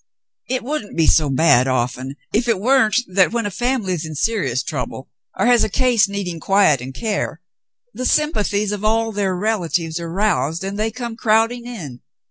[0.49, 4.15] "It wouldn't be so bad often, if it weren't that when a family is in
[4.15, 7.39] serious trouble or has a case needing quiet and care,
[7.93, 12.01] the sympathies of all their relatives are roused, and they come crowding in.